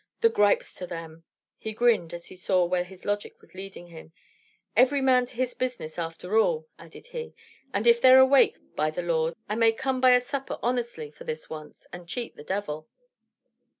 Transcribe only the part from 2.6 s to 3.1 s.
where his